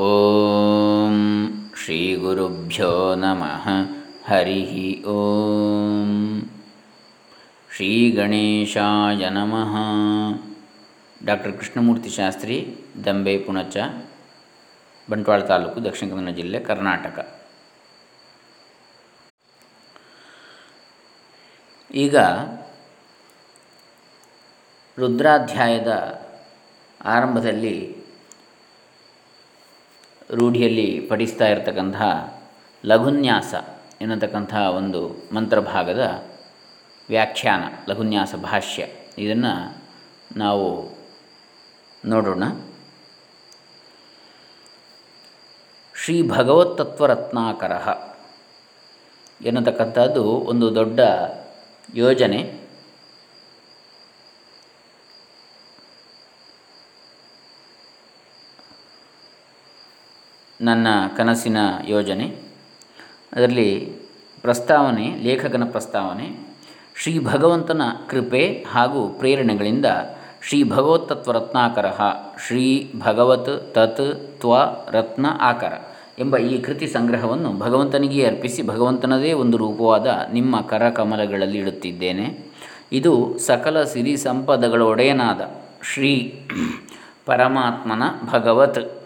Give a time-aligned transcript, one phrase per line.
[0.00, 1.16] ಓಂ
[1.76, 3.64] ಶ್ರೀ ಗುರುಭ್ಯೋ ನಮಃ
[4.26, 4.60] ಹರಿ
[5.04, 6.10] ಓಂ
[7.74, 9.74] ಶ್ರೀ ಗಣೇಶಾಯ ನಮಃ
[11.24, 12.56] ಡಾಕ್ಟರ್ ಕೃಷ್ಣಮೂರ್ತಿ ಶಾಸ್ತ್ರಿ
[13.04, 13.76] ದಂಬೆ ಪುಣಚ
[15.10, 17.18] ಬಂಟ್ವಾಳ ತಾಲೂಕು ದಕ್ಷಿಣ ಕನ್ನಡ ಜಿಲ್ಲೆ, ಕರ್ನಾಟಕ।
[21.94, 22.16] ಈಗ
[24.98, 25.92] ರುದ್ರಾಧ್ಯಾಯದ
[27.04, 27.74] ಆರಂಭದಲ್ಲಿ
[30.34, 32.40] ರೂಢಿಯಲ್ಲಿ ಪಠಿಸ್ತಾ ಇರತಕ್ಕಂತಹ
[32.84, 33.54] ಲಘುನ್ಯಾಸ
[34.00, 36.24] ಎನ್ನತಕ್ಕಂಥ ಒಂದು ಮಂತ್ರಭಾಗದ
[37.08, 38.86] ವ್ಯಾಖ್ಯಾನ, ಲಘುನ್ಯಾಸ ಭಾಷ್ಯ.
[39.18, 39.76] ಇದನ್ನು
[40.36, 40.96] ನಾವು
[42.04, 42.42] ನೋಡೋಣ.
[46.04, 47.72] ಶ್ರೀ ಭಗವತ್ತತ್ವರತ್ನಾಕರ
[49.44, 51.00] ಎನ್ನತಕ್ಕಂಥದ್ದು ಒಂದು ದೊಡ್ಡ
[51.94, 52.59] ಯೋಜನೆ.
[60.60, 61.56] ನನ್ನ ಕನಸಿನ
[61.86, 62.24] ಯೋಜನೆ.
[63.32, 63.92] ಅದರಲ್ಲಿ
[64.42, 66.36] ಪ್ರಸ್ತಾವನೆ, ಲೇಖಕನ ಪ್ರಸ್ತಾವನೆ,
[67.02, 69.86] ಶ್ರೀ ಭಗವಂತನ ಕೃಪೆ ಹಾಗೂ ಪ್ರೇರಣೆಗಳಿಂದ
[70.48, 71.86] ಶ್ರೀ ಭಗವತ್ತತ್ವ ರತ್ನಾಕರ,
[72.46, 74.54] ಶ್ರೀ ಭಗವತ್ ತತ್ ತ್ವ
[74.90, 75.72] ರತ್ನ ಆಕರ
[76.18, 82.38] ಎಂಬ ಈ ಕೃತಿ ಸಂಗ್ರಹವನ್ನು ಭಗವಂತನಿಗೆ ಅರ್ಪಿಸಿ ಭಗವಂತನದೇ ಒಂದು ರೂಪವಾದ ನಿಮ್ಮ ಕರಕಮಲಗಳಲ್ಲಿ ಇಡುತ್ತಿದ್ದೇನೆ.
[82.92, 85.40] ಇದು ಸಕಲ ಸಿರಿ ಸಂಪದಗಳ ಒಡೆಯನಾದ
[85.82, 86.42] ಶ್ರೀ
[87.26, 88.02] ಪರಮಾತ್ಮನ
[88.32, 89.02] ಭಗವತ್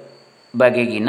[0.57, 1.09] ಬಗೆಗಿನ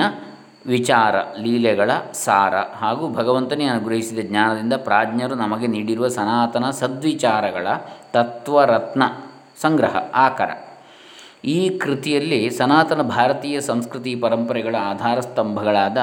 [0.66, 7.68] ವಿಚಾರ, ಲೀಲೆಗಳ ಸಾರ ಹಾಗೂ ಭಗವಂತನೇ ಅನುಗ್ರಹಿಸಿದ ಜ್ಞಾನದಿಂದ ಪ್ರಾಜ್ಞರು ನಮಗೆ ನೀಡಿರುವ ಸನಾತನ ಸದ್ವಿಚಾರಗಳ
[8.14, 9.04] ತತ್ವರತ್ನ
[9.62, 10.50] ಸಂಗ್ರಹ, ಆಕರ.
[11.46, 15.98] ಈ ಕೃತಿಯಲ್ಲಿ ಸನಾತನ ಭಾರತೀಯ ಸಂಸ್ಕೃತಿ ಪರಂಪರೆಗಳ ಆಧಾರ ಸ್ತಂಭಗಳಾದ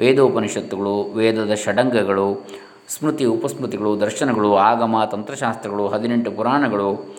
[0.00, 2.46] ವೇದೋಪನಿಷತ್ತುಗಳು, ವೇದದ ಷಡಂಗಗಳು,
[2.88, 7.15] ಸ್ಮೃತಿ ಉಪಸ್ಮೃತಿಗಳು, ದರ್ಶನಗಳು, ಆಗಮ, ತಂತ್ರಶಾಸ್ತ್ರಗಳು, ಹದಿನೆಂಟು ಪುರಾಣಗಳು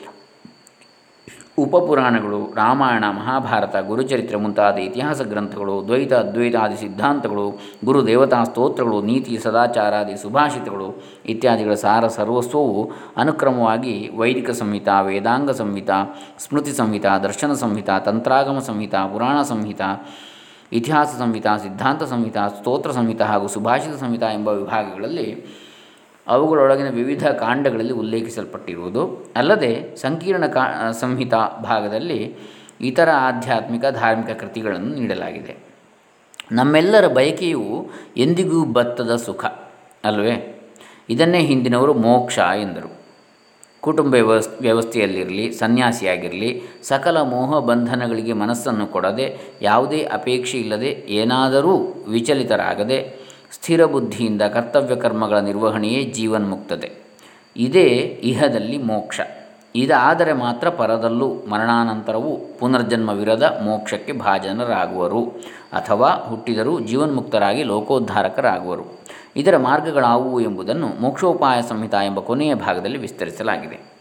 [1.57, 10.17] ಉಪಪುರಾಣಗಳು, ರಾಮಾಯಣ, ಮಹಾಭಾರತ, ಗುರುಚರಿತ್ರೆ ಮುಂತಾದ ಇತಿಹಾಸ ಗ್ರಂಥಗಳು, ದ್ವೈತ ಅದ್ವೈತಾದಿ ಸಿದ್ಧಾಂತಗಳು ಗುರು ದೇವತಾ ಸ್ತೋತ್ರಗಳು, ನೀತಿ, ಸದಾಚಾರಾದಿ
[10.17, 10.89] ಸುಭಾಷಿತಗಳು
[11.25, 15.89] ಇತ್ಯಾದಿಗಳ ಸಾರ ಸರ್ವಸ್ವವು ಅನುಕ್ರಮವಾಗಿ ವೈದಿಕ ಸಂಹಿತ, ವೇದಾಂಗ ಸಂಹಿತ,
[16.39, 19.81] ಸ್ಮೃತಿ ಸಂಹಿತ, ದರ್ಶನ ಸಂಹಿತ, ತಂತ್ರಾಗಮ ಸಂಹಿತ, ಪುರಾಣ ಸಂಹಿತ,
[20.73, 25.27] ಇತಿಹಾಸ ಸಂಹಿತ, ಸಿದ್ಧಾಂತ ಸಂಹಿತ, ಸ್ತೋತ್ರ ಸಂಹಿತ ಹಾಗೂ ಸುಭಾಷಿತ ಸಂಹಿತ ಎಂಬ ವಿಭಾಗಗಳಲ್ಲಿ
[26.27, 29.25] ಅವುಗಳೊಳಗಿನ ವಿವಿಧ ಕಾಂಡಗಳಲ್ಲಿ ಉಲ್ಲೇಖಿಸಲ್ಪಟ್ಟಿರುವುದು.
[29.35, 31.33] ಅಲ್ಲದೆ ಸಂಕೀರ್ಣ ಕಾ ಸಂಹಿತ
[31.63, 32.35] ಭಾಗದಲ್ಲಿ
[32.81, 35.57] ಇತರ ಆಧ್ಯಾತ್ಮಿಕ ಧಾರ್ಮಿಕ ಕೃತಿಗಳನ್ನು ನೀಡಲಾಗಿದೆ.
[36.51, 39.45] ನಮ್ಮೆಲ್ಲರ ಬಯಕೆಯು ಎಂದಿಗೂ ಬತ್ತದ ಸುಖ,
[40.03, 40.61] ಅಲ್ವೇ?
[41.09, 42.97] ಇದನ್ನೇ ಹಿಂದಿನವರು ಮೋಕ್ಷ ಎಂದರು.
[43.81, 51.77] ಕುಟುಂಬ ವ್ಯವಸ್, ವ್ಯವಸ್ಥೆಯಲ್ಲಿರಲಿ, ಸನ್ಯಾಸಿಯಾಗಿರಲಿ, ಸಕಲ ಮೋಹ ಬಂಧನಗಳಿಗೆ ಮನಸ್ಸನ್ನು ಕೊಡದೆ, ಯಾವುದೇ ಅಪೇಕ್ಷೆ ಇಲ್ಲದೆ ಏನಾದರೂ
[52.07, 53.16] ವಿಚಲಿತರಾಗದೆ
[53.51, 56.91] ಸ್ಥಿರ ಬುದ್ಧಿಯಿಂದ ಕರ್ತವ್ಯ ಕರ್ಮಗಳ ನಿರ್ವಹಣೆಯೇ ಜೀವನ್ಮುಕ್ತತೆ
[57.57, 57.85] ಇದೇ
[58.23, 59.19] ಇಹದಲ್ಲಿ ಮೋಕ್ಷ.
[59.75, 65.25] ಇದಾದರೆ ಮಾತ್ರ ಪರದಲ್ಲೂ ಮರಣಾನಂತರವೂ ಪುನರ್ಜನ್ಮವಿರದ ಮೋಕ್ಷಕ್ಕೆ ಭಾಜನರಾಗುವರು
[65.71, 68.85] ಅಥವಾ ಹುಟ್ಟಿದರೂ ಜೀವನ್ಮುಕ್ತರಾಗಿ ಲೋಕೋದ್ಧಾರಕರಾಗುವರು.
[69.35, 73.96] ಇದರ ಮಾರ್ಗಗಳಾವುವು ಎಂಬುದನ್ನು ಮೋಕ್ಷೋಪಾಯ ಸಂಹಿತ ಎಂಬ ಕೊನೆಯ ಭಾಗದಲ್ಲಿ ವಿಸ್ತರಿಸಲಾಗಿದೆ.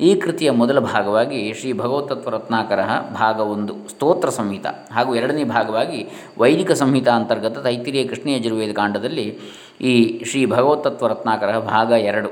[0.00, 2.80] ಈ ಕೃತಿಯ ಮೊದಲ ಭಾಗವಾಗಿ ಶ್ರೀ ಭಗವತತ್ವ ರತ್ನಾಕರ
[3.14, 4.66] ಭಾಗ ಒಂದು, ಸ್ತೋತ್ರ ಸಂಹಿತ.
[4.92, 9.38] ಹಾಗೂ ಎರಡನೇ ಭಾಗವಾಗಿ ವೈದಿಕ ಸಂಹಿತ ಅಂತರ್ಗತ ತೈತಿರಿಯ ಕೃಷ್ಣ ಯಜುರ್ವೇದ ಕಾಂಡದಲ್ಲಿ
[9.80, 12.30] ಈ ಶ್ರೀ ಭಗವತತ್ವ ರತ್ನಾಕರ ಭಾಗ ಎರಡು,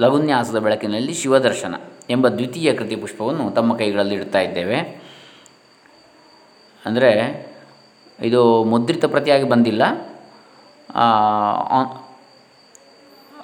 [0.00, 1.74] ಲಘುನ್ಯಾಸದ ಬೆಳಕಿನಲ್ಲಿ ಶಿವದರ್ಶನ
[2.10, 4.78] ಎಂಬ ದ್ವಿತೀಯ ಕೃತಿ ಪುಷ್ಪವನ್ನು ತಮ್ಮ ಕೈಗಳಲ್ಲಿ ಇಡ್ತಾ ಇದ್ದೇವೆ.
[6.86, 7.12] ಅಂದರೆ
[8.20, 9.82] ಇದು ಮುದ್ರಿತ ಪ್ರತಿಯಾಗಿ ಬಂದಿಲ್ಲ.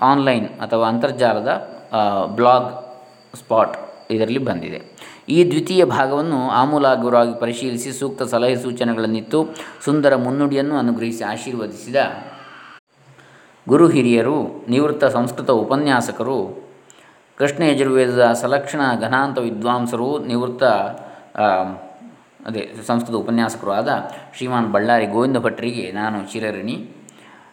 [0.01, 1.51] ಆನ್ಲೈನ್ ಅಥವಾ ಅಂತರ್ಜಾಲದ
[2.27, 2.86] ಬ್ಲಾಗ್
[3.35, 3.77] ಸ್ಪಾಟ್
[4.11, 4.81] ಇದರಲ್ಲಿ ಬಂದಿದೆ.
[5.29, 9.39] ಈ ದ್ವಿತೀಯ ಭಾಗವನ್ನು ಆಮೂಲಾಗ್ರವಾಗಿ ಪರಿಶೀಲಿಸಿ ಸೂಕ್ತ ಸಲಹೆ ಸೂಚನೆಗಳನ್ನಿತ್ತು.
[9.85, 11.97] ಸುಂದರ ಮುನ್ನುಡಿಯನ್ನು ಅನುಗ್ರಹಿಸಿ ಆಶೀರ್ವದಿಸಿದ
[13.69, 16.39] ಗುರು ಹಿರಿಯರು, ನಿವೃತ್ತ ಸಂಸ್ಕೃತ ಉಪನ್ಯಾಸಕರು,
[17.37, 20.65] ಕೃಷ್ಣ ಯಜುರ್ವೇದದ ಸಲಕ್ಷಣ ಘನಾಂತ ವಿದ್ವಾಂಸರು, ನಿವೃತ್ತ
[22.47, 23.89] ಅದೇ ಸಂಸ್ಕೃತ ಉಪನ್ಯಾಸಕರು ಆದ
[24.37, 26.77] ಶ್ರೀಮಾನ್ ಬಳ್ಳಾರಿ ಗೋವಿಂದ ಭಟ್ರಿಗೆ ನಾನು ಚಿರಋಣಿ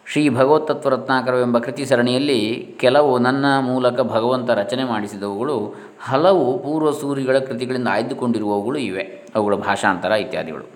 [0.06, 7.88] ಶ್ರೀ ಭಗವತ್ತತ್ವ ರತ್ನಾಕರವೆಂಬ ಕೃತಿ ಸರಣಿಯಲ್ಲಿ ಕೆಲವು ನನ್ನ ಮೂಲಕ ಭಗವಂತ ರಚನೆ ಮಾಡಿಸಿದವುಗಳು, ಹಲವು ಪೂರ್ವ ಸೂರಿಗಳ ಕೃತಿಗಳಿಂದ
[7.90, 9.26] ಆಯ್ದುಕೊಂಡಿರುವವುಗಳು ಇವೆ.
[9.34, 10.70] ಅವುಗಳ ಭಾಷಾಂತರ ಇತ್ಯಾದಿಗಳು.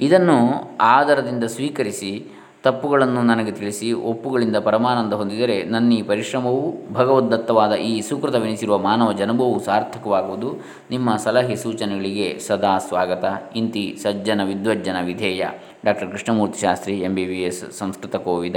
[0.00, 2.26] ಇದನ್ನು ಆದರದಿಂದ ಸ್ವೀಕರಿಸಿ,
[2.62, 10.54] ತಪ್ಪುಗಳನ್ನು ನನಗೆ ತಿಳಿಸಿ, ಒಪ್ಪುಗಳಿಂದ ಪರಮಾನಂದ ಹೊಂದಿದರೆ ನನ್ನ ಈ ಪರಿಶ್ರಮವು ಭಗವದ್ದತ್ತವಾದ ಈ ಸುಕೃತವೆನಿಸಿರುವ ಮಾನವ ಜನ್ಮವು ಸಾರ್ಥಕವಾಗುವುದು.
[10.90, 13.24] ನಿಮ್ಮ ಸಲಹೆ ಸೂಚನೆಗಳಿಗೆ ಸದಾ ಸ್ವಾಗತ.
[13.56, 15.46] ಇಂತಿ ಸಜ್ಜನ ವಿದ್ವಜ್ಜನ ವಿಧೇಯ.
[15.84, 18.56] Doctor Krishnamurthy Shastri M B B S Sanskrit ಕೋವಿದ,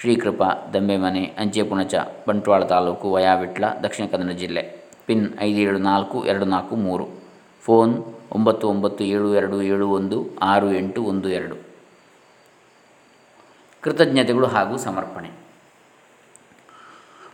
[0.00, 0.42] ಶ್ರೀಕೃಪ,
[0.74, 1.94] Dambemane ಅಂಚೆ ಪುಣಚ
[2.28, 4.84] ಬಂಟ್ವಾಳ ತಾಲೂಕು, ವಯಾವಿಟ್ಲ, ದಕ್ಷಿಣ ಕನ್ನಡ ಜಿಲ್ಲೆ.
[5.06, 7.08] ಪಿನ್ ಐದು ಏಳು ನಾಲ್ಕು, ಎರಡು ನಾಲ್ಕು, ಮೂರು.
[7.62, 11.56] ಫೋನ್ ಒಂಬತ್ತು ಒಂಬತ್ತು ಏಳು ಎರಡು ಏಳು ಒಂದು ಆರು ಎಂಟು ಒಂದು ಎರಡು.
[13.80, 15.41] ಕೃತಜ್ಞತೆಗಳು ಹಾಗೂ ಸಮರ್ಪಣೆ.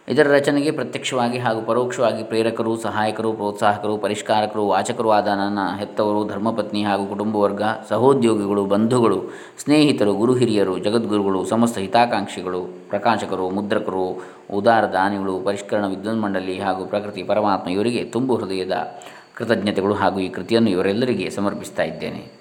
[0.08, 7.06] ಇದರ ರಚನೆಗೆ ಪ್ರತ್ಯಕ್ಷವಾಗಿ ಹಾಗೂ ಪರೋಕ್ಷವಾಗಿ ಪ್ರೇರಕರು, ಸಹಾಯಕರು, ಪ್ರೋತ್ಸಾಹಕರು, ಪರಿಷ್ಕಾರಕರು, ವಾಚಕರು ಆದ ನನ್ನ ಹೆತ್ತವರು, ಧರ್ಮಪತ್ನಿ ಹಾಗೂ
[7.06, 9.24] ಕುಟುಂಬ ವರ್ಗ, ಸಹೋದ್ಯೋಗಿಗಳು, ಬಂಧುಗಳು,
[9.62, 17.22] ಸ್ನೇಹಿತರು, ಗುರು ಹಿರಿಯರು, ಜಗದ್ಗುರುಗಳು, ಸಮಸ್ತ ಹಿತಾಕಾಂಕ್ಷಿಗಳು, ಪ್ರಕಾಶಕರು, ಮುದ್ರಕರು, ಉದಾರ ದಾನಿಗಳು, ಪರಿಷ್ಕರಣ ವಿದ್ಯುತ್ ಮಂಡಳಿ ಹಾಗೂ ಪ್ರಕೃತಿ
[17.22, 19.00] ಪರಮಾತ್ಮ ಇವರಿಗೆ ತುಂಬು ಹೃದಯದ
[19.34, 22.32] ಕೃತಜ್ಞತೆಗಳು ಹಾಗೂ ಈ ಕೃತಿಯನ್ನು ಇವರೆಲ್ಲರಿಗೆ ಸಮರ್ಪಿಸ್ತಾ ಇದ್ದೇನೆ.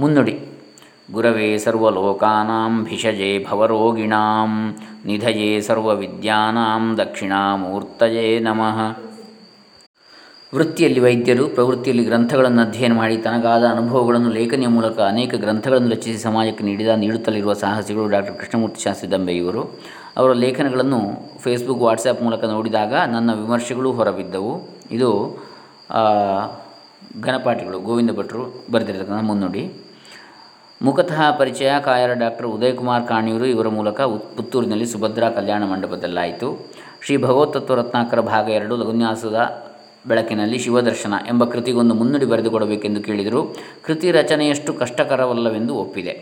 [0.00, 0.49] ಮುನ್ನುಡಿ.
[1.14, 4.50] ಗುರವೇ ಸರ್ವಲೋಕಾನಾಂ ಭಿಷಜೆ ಭವರೋಗಿಣಾಂ,
[5.08, 8.78] ನಿಧಯೇ ಸರ್ವವಿದ್ಯಾನಾಂ ದಕ್ಷಿಣಾಮೂರ್ತಯೇ ನಮಃ.
[10.54, 16.88] ವೃತ್ತಿಯಲ್ಲಿ ವೈದ್ಯರು, ಪ್ರವೃತ್ತಿಯಲ್ಲಿ ಗ್ರಂಥಗಳನ್ನು ಅಧ್ಯಯನ ಮಾಡಿ ತನಗಾದ ಅನುಭವಗಳನ್ನು ಲೇಖನಿಯ ಮೂಲಕ ಅನೇಕ ಗ್ರಂಥಗಳನ್ನು ರಚಿಸಿ ಸಮಾಜಕ್ಕೆ ನೀಡಿದ,
[17.02, 19.62] ನೀಡುತ್ತಲಿರುವ ಸಾಹಸಿಗಳು ಡಾಕ್ಟರ್ ಕೃಷ್ಣಮೂರ್ತಿ ಶಾಸ್ತ್ರಿ ದಂಬೆ ಇವರು
[20.16, 21.00] ಅವರ ಲೇಖನಗಳನ್ನು
[21.44, 24.54] ಫೇಸ್ಬುಕ್ ವಾಟ್ಸಪ್ ಮೂಲಕ ನೋಡಿದಾಗ ನನ್ನ ವಿಮರ್ಶೆಗಳು ಹೊರಬಿದ್ದವು.
[24.96, 25.12] ಇದು
[27.26, 28.42] ಘನಪಾಠಿಗಳು, ಗೋವಿಂದ ಭಟ್ರು
[28.72, 29.64] ಬರೆದಿರತಕ್ಕಂಥ ಮುನ್ನುಡಿ.
[30.82, 34.00] ಮುಖತಃ ಪರಿಚಯ ಕಾಯರ ಡಾಕ್ಟರ್ ಉದಯಕುಮಾರ್ ಕಾಣಿಯೂರು ಇವರ ಮೂಲಕ
[34.36, 36.70] ಪುತ್ತೂರಿನಲ್ಲಿ ಸುಭದ್ರಾ ಕಲ್ಯಾಣ ಮಂಟಪದಲ್ಲಾಯಿತು.
[37.04, 39.66] ಶ್ರೀ ಭಗವತತ್ವ ರತ್ನಾಕರ ಭಾಗ ಎರಡು, ಲಘುನ್ಯಾಸದ
[40.06, 46.14] ಬೆಳಕಿನಲ್ಲಿ ಶಿವದರ್ಶನ ಎಂಬ ಕೃತಿಗೊಂದು ಮುನ್ನುಡಿ ಬರೆದುಕೊಡಬೇಕೆಂದು ಕೇಳಿದರು ಕೃತಿ ರಚನೆಯಷ್ಟು ಕಷ್ಟಕರವಲ್ಲವೆಂದು ಒಪ್ಪಿದೆ.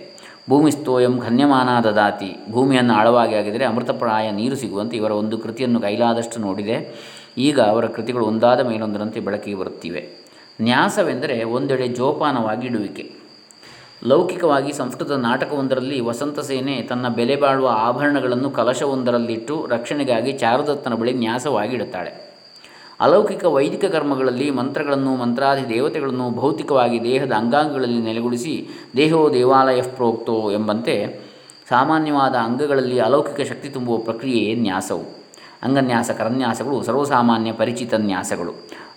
[0.49, 6.79] ಭೂಮಿ ಸ್ತೋಯಂ ಖನ್ಯಮಾನ ದದಾತಿ, ಭೂಮಿಯನ್ನು ಆಳವಾಗಿ ಆಗಿದರೆ ಅಮೃತಪ್ರಾಯ ನೀರು ಸಿಗುವಂತೆ ಇವರ ಒಂದು ಕೃತಿಯನ್ನು ಕೈಲಾದಷ್ಟು ನೋಡಿದೆ.
[7.39, 10.03] ಈಗ ಅವರ ಕೃತಿಗಳು ಒಂದಾದ ಮೇಲೊಂದರಂತೆ ಬೆಳಕಿಗೆ ಬರುತ್ತಿವೆ.
[10.61, 13.18] ನ್ಯಾಸವೆಂದರೆ ಒಂದೆಡೆ ಜೋಪಾನವಾಗಿ ಇಡುವಿಕೆ.
[14.07, 22.29] ಲೌಕಿಕವಾಗಿ ಸಂಸ್ಕೃತ ನಾಟಕವೊಂದರಲ್ಲಿ ವಸಂತ ಸೇನೆ ತನ್ನ ಬೆಲೆ ಬಾಳುವ ಆಭರಣಗಳನ್ನು ಕಲಶವೊಂದರಲ್ಲಿಟ್ಟು ರಕ್ಷಣೆಗಾಗಿ ಚಾರುದತ್ತನ ಬಳಿ ನ್ಯಾಸವಾಗಿ ಇಡುತ್ತಾಳೆ
[23.01, 31.21] ಅಲೌಕಿಕ ವೈದಿಕ ಕರ್ಮಗಳಲ್ಲಿ ಮಂತ್ರಗಳನ್ನು, ಮಂತ್ರಾದಿ ದೇವತೆಗಳನ್ನು ಭೌತಿಕವಾಗಿ ದೇಹದ ಅಂಗಾಂಗಗಳಲ್ಲಿ ನೆಲೆಗೊಳಿಸಿ ದೇಹೋ ದೇವಾಲಯ ಪ್ರೋಕ್ತೋ ಎಂಬಂತೆ
[31.69, 35.05] ಸಾಮಾನ್ಯವಾದ ಅಂಗಗಳಲ್ಲಿ ಅಲೌಕಿಕ ಶಕ್ತಿ ತುಂಬುವ ಪ್ರಕ್ರಿಯೆಯೇ ನ್ಯಾಸವು.
[35.63, 38.53] ಅಂಗನ್ಯಾಸ ಕರನ್ಯಾಸಗಳು ಸರ್ವಸಾಮಾನ್ಯ ಪರಿಚಿತ ನ್ಯಾಸಗಳು.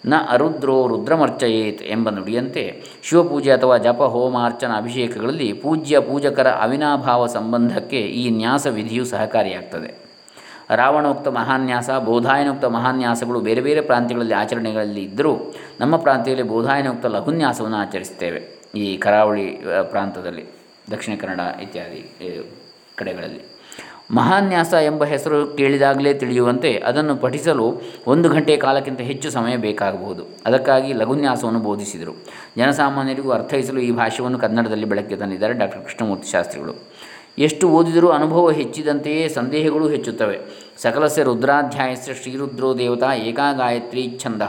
[0.06, 8.30] ನ ಅರುದ್ರೋ ರುದ್ರಮರ್ಚಯೇತ್ ಎಂಬ ನುಡಿಯಂತೆ ಶಿವಪೂಜೆ ಅಥವಾ ಜಪ ಹೋಮಾರ್ಚನ ಅಭಿಷೇಕಗಳಲ್ಲಿ ಪೂಜ್ಯ ಪೂಜಕರ ಅವಿನಾಭಾವ ಸಂಬಂಧಕ್ಕೆ ಈ
[8.30, 9.90] ನ್ಯಾಸ ವಿಧಿಯು ಸಹಕಾರಿಯಾಗ್ತದೆ.
[10.76, 18.42] ರಾವಣೋಕ್ತ ಮಹಾನ್ಯಾಸ, ಬೋಧಾಯನೋಕ್ತ ಮಹಾನ್ಯಾಸಗಳು ಬೇರೆ ಬೇರೆ ಪ್ರಾಂತ್ಯಗಳಲ್ಲಿ ಆಚರಣೆಗಳಲ್ಲಿ ಇದ್ದರೂ ನಮ್ಮ ಪ್ರಾಂತ್ಯದಲ್ಲಿ ಬೋಧಾಯನೋಕ್ತ ಲಘುನ್ಯಾಸವನ್ನು ಆಚರಿಸ್ತೇವೆ
[18.76, 20.46] ಈ ಕರಾವಳಿ ಪ್ರಾಂತದಲ್ಲಿ
[20.92, 22.02] ದಕ್ಷಿಣ ಕನ್ನಡ ಇತ್ಯಾದಿ
[22.96, 23.51] ಕಡೆಗಳಲ್ಲಿ.
[24.12, 30.24] ಮಹಾನ್ಯಾಸ ಎಂಬ ಹೆಸರು ಕೇಳಿದಾಗಲೇ ತಿಳಿಯುವಂತೆ ಅದನ್ನು ಪಠಿಸಲು ಒಂದು ಗಂಟೆಯ ಕಾಲಕ್ಕಿಂತ ಹೆಚ್ಚು ಸಮಯ ಬೇಕಾಗಬಹುದು.
[30.46, 32.26] ಅದಕ್ಕಾಗಿ ಲಘುನ್ಯಾಸವನ್ನು ಬೋಧಿಸಿದರು.
[32.58, 36.74] ಜನಸಾಮಾನ್ಯರಿಗೂ ಅರ್ಥೈಸಲು ಈ ಭಾಷೆಯನ್ನು ಕನ್ನಡದಲ್ಲಿ ಬೆಳಕಿಗೆ ತಂದಿದ್ದಾರೆ ಡಾಕ್ಟರ್ ಕೃಷ್ಣಮೂರ್ತಿ ಶಾಸ್ತ್ರಿಗಳು.
[37.38, 40.40] ಎಷ್ಟು ಓದಿದರೂ ಅನುಭವ ಹೆಚ್ಚಿದಂತೆಯೇ ಸಂದೇಹಗಳು ಹೆಚ್ಚುತ್ತವೆ.
[40.82, 44.42] ಸಕಲಸ್ಯ ರುದ್ರಾಧ್ಯಾಯಸ್ಯ ಶ್ರೀರುದ್ರೋ ದೇವತಾ ಏಕಾ ಗಾಯತ್ರಿ ಛಂದ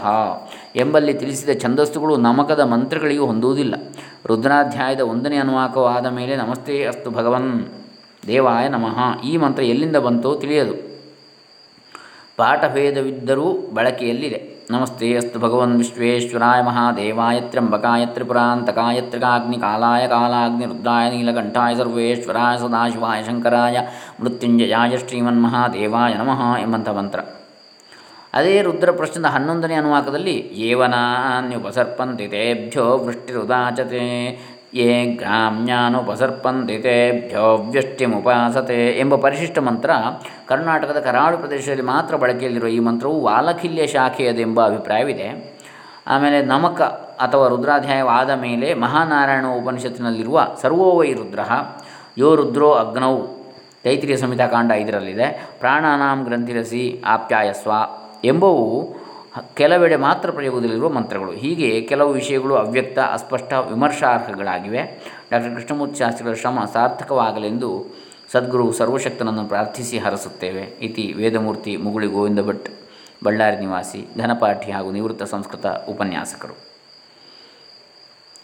[0.76, 3.74] ಎಂಬಲ್ಲಿ ತಿಳಿಸಿದ ಛಂದಸ್ಸುಗಳು ನಮಕದ ಮಂತ್ರಗಳಿಗೂ ಹೊಂದುವುದಿಲ್ಲ.
[4.26, 7.81] ರುದ್ರಾಧ್ಯಾಯದ ಒಂದನೇ ಅನುವಾಕವಾದ ಮೇಲೆ ನಮಸ್ತೆ ಅಸ್ತು ಭಗವನ್.
[8.26, 9.20] ದೇವಾಯ ನಮಃ.
[9.20, 10.74] ಈ ಮಂತ್ರ ಎಲ್ಲಿಂದ ಬಂತೋ ತಿಳಿಯದು.
[12.36, 14.52] ಪಾಠಭೇದವಿದ್ದರೂ ಬಳಕೆಯಲ್ಲಿದೆ.
[14.70, 23.78] ನಮಸ್ತೆ ಅಸ್ತು ಭಗವನ್ ವಿಶ್ವೇಶ್ವರಾಯ ಮಹಾದೇವಾಯ ತ್ರ್ಯಂಬಕಾಯ ತ್ರಿಪುರಾಂತಕಾಯ ತ್ರಿಕಾಗ್ನಿ ಕಾಲಾಯ ಕಾಲಾಗ್ನಿ ರುದ್ರಾಯ ನೀಲಕಂಠಾಯ ಸರ್ವೇಶ್ವರಾಯ ಸದಾಶಿವಾಯ ಶಂಕರಾಯ
[24.20, 27.20] ಮೃತ್ಯುಂಜಯಾಯ ಶ್ರೀಮನ್ ಮಹಾದೇವಾಯ ನಮಃ ಎಂಬಂಥ ಮಂತ್ರ.
[28.34, 34.02] ಅದೇ ರುದ್ರ ಪ್ರಶ್ನದ ಹನ್ನೊಂದನೇ ಅನುವಾಕದಲ್ಲಿ ಏವನಾನ್ಯುಪಸರ್ಪಂತಿ ತೇಭ್ಯೋ ವೃಷ್ಟಿರುದಾಚತೆ
[34.74, 39.90] ಯೇ ಗ್ರಾಮ್ಯಾನುಪಸರ್ಪಂತಿ ತೇಭ್ಯೋ ವ್ಯಷ್ಟಿಮುಪಾಸತೆ ಎಂಬ ಪರಿಶಿಷ್ಟ ಮಂತ್ರ
[40.48, 45.58] ಕರ್ನಾಟಕದ ಕರಾವಳಿ ಪ್ರದೇಶದಲ್ಲಿ ಮಾತ್ರ ಬಳಕೆಯಲ್ಲಿರುವ ಈ ಮಂತ್ರವು ವಾಲಖಿಲ್ಯ ಶಾಖೆಯದೆಂಬ ಅಭಿಪ್ರಾಯವಿದೆ.
[46.06, 46.80] ಆಮೇಲೆ ನಮಕ
[47.24, 51.40] ಅಥವಾ ರುದ್ರಾಧ್ಯಾಯವಾದ ಮೇಲೆ ಮಹಾನಾರಾಯಣ ಉಪನಿಷತ್ತಿನಲ್ಲಿರುವ ಸರ್ವೋವೈ ರುದ್ರ,
[52.18, 53.16] ಯೋ ರುದ್ರೋ ಅಗ್ನೌ,
[53.84, 54.16] ತೈತ್ರಿಯ
[54.46, 55.28] ಕಾಂಡ ಇದರಲ್ಲಿದೆ
[55.60, 57.72] ಪ್ರಾಣಾನಾಂ ಗ್ರಂಥಿರಸಿ ಆಪ್ಯಾಯಸ್ವ
[58.24, 58.66] ಎಂಬವು
[59.54, 61.32] ಕೆಲವೆಡೆ ಮಾತ್ರ ಪ್ರಯೋಗದಲ್ಲಿರುವ ಮಂತ್ರಗಳು.
[61.32, 64.82] ಹೀಗೆ ಕೆಲವು ವಿಷಯಗಳು ಅವ್ಯಕ್ತ, ಅಸ್ಪಷ್ಟ, ವಿಮರ್ಶಾರ್ಹಗಳಾಗಿವೆ.
[65.30, 67.86] ಡಾಕ್ಟರ್ ಕೃಷ್ಣಮೂರ್ತಿ ಶಾಸ್ತ್ರಿಗಳ ಶ್ರಮ ಸಾರ್ಥಕವಾಗಲೆಂದು
[68.32, 70.60] ಸದ್ಗುರು ಸರ್ವಶಕ್ತನನ್ನು ಪ್ರಾರ್ಥಿಸಿ ಹರಸುತ್ತೇವೆ.
[70.60, 72.68] ಇತಿ ವೇದಮೂರ್ತಿ ಮುಗುಳಿ ಗೋವಿಂದ ಭಟ್,
[73.24, 76.72] ಬಳ್ಳಾರಿ ನಿವಾಸಿ ಧನಪಾಠಿ ಹಾಗೂ ನಿವೃತ್ತ ಸಂಸ್ಕೃತ ಉಪನ್ಯಾಸಕರು.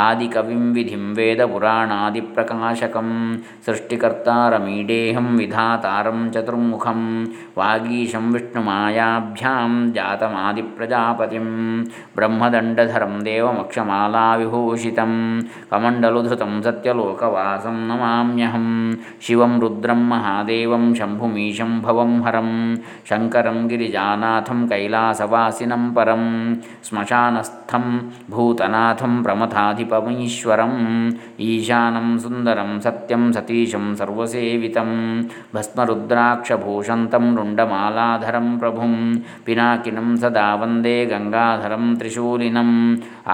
[0.00, 3.08] ಆದಿಕವಿಂ ವಿಧಿಂ ವೇದ ಪುರಾಣಾದಿಪ್ರಕಾಶಕಂ
[3.66, 7.00] ಸೃಷ್ಟಿಕರ್ತಾರಮೀಡೇಹಂ ವಿಧಾತಾರಂ चतुर्मुखं
[7.58, 11.46] वागीशं विष्णुमायाभ्यां जातमादिप्रजापतिं
[12.16, 15.12] ब्रह्मदण्डधरं देवमक्षमालाविभूषितं
[15.70, 18.66] कमण्डलुधृतं सत्यलोकवासं नमाम्यहं
[19.26, 22.50] शिवं रुद्रं महादेवं शम्भुमीशं भवं हरं
[23.10, 26.24] शङ्करं गिरिजानाथं कैलासवासिनं परं
[26.88, 27.86] श्मशानस्थं
[28.30, 30.78] भूतनाथं प्रमथाधिपमीश्वरम्
[31.50, 34.90] ईशानं सुन्दरं सत्यं सतीशं सर्वसेवितं
[35.54, 38.94] भस्मरुद्र रुद्राक्षभूषन्तं रुण्डमालाधरं प्रभुं
[39.46, 42.74] पिनाकिनं सदा वन्दे गङ्गाधरं त्रिशूलिनम्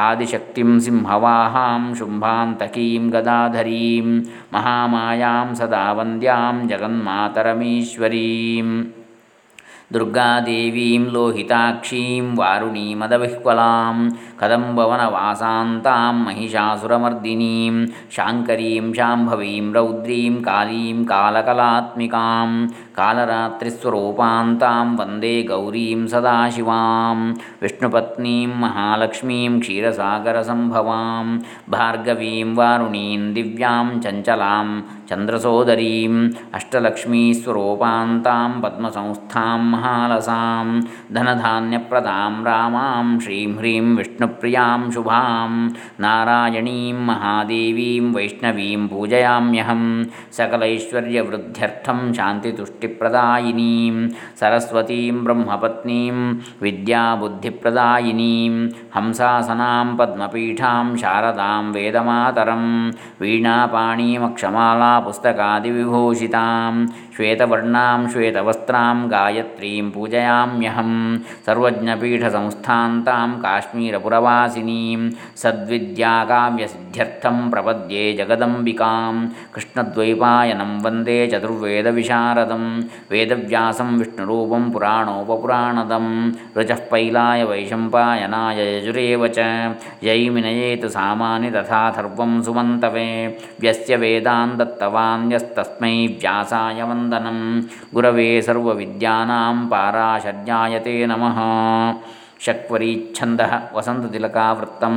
[0.05, 4.07] आदिशक्तिं सिंहवाहां शुम्भान्तकीं गदाधरीं
[4.55, 8.75] महामायां सदा वन्द्यां जगन्मातरमीश्वरीम्
[9.95, 13.97] दुर्गादेवीं लोहिताक्षीं वारुणीमदविह्वलां
[14.41, 17.77] ಕದಂಬವನವಾಸಾಂತಾಂ ಮಹಿಷಾಸುರಮರ್ದಿನೀಂ,
[18.17, 22.51] ಶಾಂಕರೀಂ, ಶಾಂಭವೀಂ, ರೌದ್ರೀಂ, ಕಾಲೀಂ, ಕಾಲಕಲಾತ್ಮಿಕಾಂ
[22.99, 27.21] ಕಾಲರಾತ್ರಿಸ್ವರೂಪಾಂತಾಂ ವಂದೇ ಗೌರೀಂ ಸದಾಶಿವಾಂ,
[27.63, 31.29] ವಿಷ್ಣುಪತ್ನೀಂ ಮಹಾಲಕ್ಷ್ಮೀಂ ಕ್ಷೀರಸಾಗರಸಂಭವಾಂ
[31.75, 34.71] ಭಾರ್ಗವೀಂ ವಾರುಣೀಂ ದಿವ್ಯಾಂ ಚಂಚಲಾಂ
[35.11, 36.15] ಚಂದ್ರಸೋದರೀಂ
[36.59, 40.71] ಅಷ್ಟಲಕ್ಷ್ಮೀಸ್ವರೂಪಾಂತಾಂ ಪದ್ಮಸಂಸ್ಥಾಂ ಮಹಾಲಸಾಂ,
[41.17, 45.69] ಧನಧಾನ್ಯಪ್ರದಾಂ ರಾಮಾಂ, ಶ್ರೀಂ ಹ್ರೀಂ ವಿಷ್ಣು विष्णुप्रियाँ शुभां,
[46.01, 54.09] नारायणीं महादेवीं वैष्णवीं पूजयाम्यहं, सकलैश्वर्यवृद्ध्यर्थं शान्तितुष्टिप्रदायिनीं,
[54.41, 62.91] सरस्वतीं ब्रह्मपत्नीं विद्याबुद्धिप्रदायिनीं, हंसासनां पद्मपीठां शारदां वेदमातरं
[63.21, 82.81] वीणापाणीमक्षमाला पुस्तकादिविभूषितां श्वेतवर्णां, श्वेतवस्त्रां, गायत्रीं पूजयाम्यहं सर्वज्ञपीठसंस्थान्तां काश्मीरपुरवासिनीं सद्विद्याकाव्यसिद्ध्यर्थं प्रपद्ये जगदम्बिकां कृष्णद्वैपायनं वंदे चतुर्वेदविशारदं
[83.11, 89.39] वेदव्यासं विष्णुरूपं पुराणोपपुराणदं ऋचः पैलाय वैशम्पायनाय यजुरेव च।
[90.05, 97.71] जैमिनयेतु सामानि तथाथर्वं सुमन्तवे। व्यस्य वेदान् दत्तवान्यस्तस्मै व्यासाय ವಂದನಂ.
[97.95, 101.39] ಗುರವೇ ಸರ್ವವಿದ್ಯಾನಾಂ ಪಾರಾಶಜ್ಞಾಯತೆ ನಮಃ.
[102.41, 103.41] ಶಕ್ವರೀಚ್ಛಂದ
[103.75, 104.97] ವಸಂತತಿಲಕಾವೃತ್ತಂ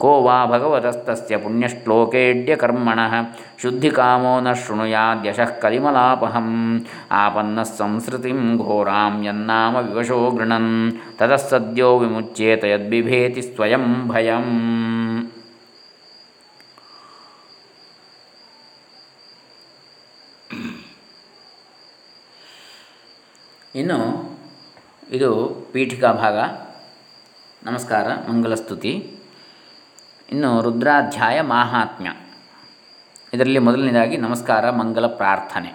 [0.00, 3.14] को वा भगवतस्तस्य पुण्यश्लोकेड्यकर्मणः
[3.62, 6.80] शुद्धिकामो न शृणुयाद्यशः कलिमलापहम्।
[7.12, 10.70] आपन्नः संसृतिं घोरां यन्नाम विवशो गृणन्
[11.18, 14.93] ततः सद्यो विमुच्येत यद्बिभेति स्वयं भयम्
[23.76, 24.30] ಇನ್ನು
[25.10, 26.38] ಇದು ಪೀಠಿಕಾ ಭಾಗ.
[27.70, 29.18] ನಮಸ್ಕಾರ ಮಂಗಲಸ್ತುತಿ
[30.32, 32.12] ಇನ್ನು ರುದ್ರಾಧ್ಯಾಯ ಮಾಹಾತ್ಮ್ಯ.
[33.34, 35.72] ಇದರಲ್ಲಿ ಮೊದಲನೇದಾಗಿ ನಮಸ್ಕಾರ ಮಂಗಲ ಪ್ರಾರ್ಥನೆ.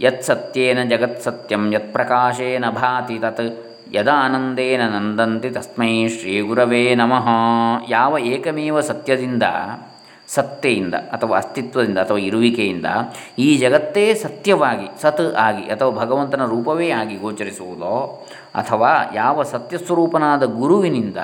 [0.00, 7.28] ಯತ್ ಸತ್ಯೇನ ಜಗತ್ ಸತ್ಯಂ, ಯತ್ ಪ್ರಕಾಶೇನ ಭಾತಿ ತತ್, ಯದಾನಂದೇನ ನಂದಂತಿ ತಸ್ಮೈ ಶ್ರೀ ಗುರವೇ ನಮಃ.
[7.88, 9.42] ಯಾವ ಏಕಮೇವ ಸತ್ಯದಿಂದ
[10.34, 12.86] ಸತ್ತೆಯಿಂದ ಅಥವಾ ಅಸ್ತಿತ್ವದಿಂದ ಅಥವಾ ಇರುವಿಕೆಯಿಂದ
[13.38, 17.96] ಈ ಜಗತ್ತೇ ಸತ್ಯವಾಗಿ, ಸತ್ ಆಗಿ ಅಥವಾ ಭಗವಂತನ ರೂಪವೇ ಆಗಿ ಗೋಚರಿಸುವುದೋ
[18.54, 21.16] ಅಥವಾ ಯಾವ ಸತ್ಯಸ್ವರೂಪನಾದ ಗುರುವಿನಿಂದ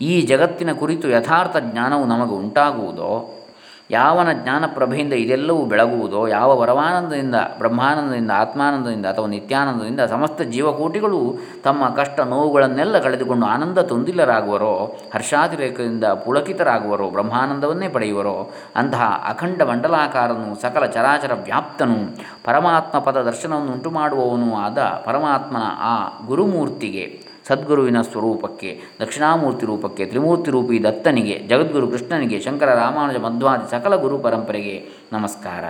[0.00, 3.12] ಈ ಜಗತ್ತಿನ ಕುರಿತು ಯಥಾರ್ಥ ಜ್ಞಾನವು ನಮಗೆ ಉಂಟಾಗುವುದೋ
[3.90, 12.98] ಯಾವನ ಜ್ಞಾನಪ್ರಭೆಯಿಂದ ಇದೆಲ್ಲವೂ ಬೆಳಗುವುದೋ, ಯಾವ ಪರಮಾನಂದದಿಂದ ಬ್ರಹ್ಮಾನಂದದಿಂದ, ಆತ್ಮಾನಂದದಿಂದ ಅಥವಾ ನಿತ್ಯಾನಂದದಿಂದ ಸಮಸ್ತ ಜೀವಕೋಟಿಗಳು ತಮ್ಮ ಕಷ್ಟ ನೋವುಗಳನ್ನೆಲ್ಲ
[12.98, 21.98] ಕಳೆದುಕೊಂಡು ಆನಂದ ತೊಂದಿಲ್ಲರಾಗುವರೋ ಹರ್ಷಾತಿರೇಕದಿಂದ ಪುಳಕಿತರಾಗುವರೋ, ಬ್ರಹ್ಮಾನಂದವನ್ನೇ ಪಡೆಯುವರೋ, ಅಂತಹ ಅಖಂಡ ಮಂಡಲಾಕಾರನು, ಸಕಲ ಚರಾಚರ ವ್ಯಾಪ್ತನು,
[22.44, 25.94] ಪರಮಾತ್ಮ ಪದ ದರ್ಶನವನ್ನು ಉಂಟು ಮಾಡುವವನೂ ಆದ ಪರಮಾತ್ಮನ ಆ
[26.26, 34.18] ಗುರುಮೂರ್ತಿಗೆ ಸದ್ಗುರುವಿನ ಸ್ವರೂಪಕ್ಕೆ, ದಕ್ಷಿಣಾಮೂರ್ತಿ ರೂಪಕ್ಕೆ, ತ್ರಿಮೂರ್ತಿ ರೂಪಿ ದತ್ತನಿಗೆ, ಜಗದ್ಗುರು ಕೃಷ್ಣನಿಗೆ, ಶಂಕರ ರಾಮಾನುಜ ಮಧ್ವಾದಿ ಸಕಲ ಗುರು
[34.18, 35.64] ಪರಂಪರೆಗೆ ನಮಸ್ಕಾರ.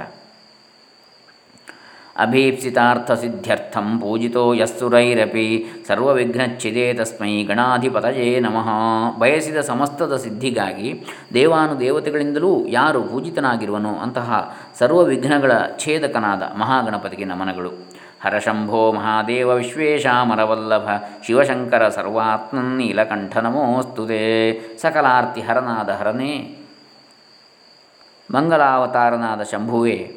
[2.16, 8.68] ಅಭೀಪ್ಸಿತಾರ್ಥ ಸಿದ್ಧ್ಯರ್ಥಂ ಪೂಜಿತೋ ಯಸ್ಸುರೈರಪಿ ಸರ್ವವಿಘ್ನಚ್ಛಿದೆ ತಸ್ಮೈ ಗಣಾಧಿಪತಯೇ ನಮಃ.
[9.18, 17.99] ಬಯಸಿದ ಸಮಸ್ತದ ಸಿದ್ಧಿಗಾಗಿ ದೇವಾನುದೇವತೆಗಳಿಂದಲೂ ಯಾರು ಪೂಜಿತನಾಗಿರುವನೋ ಅಂತಹ ಸರ್ವವಿಘ್ನಗಳ ಛೇದಕನಾದ ಮಹಾಗಣಪತಿಗೆ ನಮನಗಳು.
[18.24, 20.88] ಹರಶಂಭೋ ಮಹಾದೇವ ವಿಶ್ವೇಶಾಮರವಲ್ಲಭ
[21.26, 24.20] ಶಿವಶಂಕರ ಸರ್ವಾತ್ಮನ್ ನೀಲಕಂಠ ನಮೋಸ್ತುತೆ
[24.78, 26.56] ಸಕಲಾರ್ತಿ ಹರನಾದ ಹರನೇ.
[28.34, 30.16] ಮಂಗಲಾವತಾರನಾದ ಶಂಭುವೇ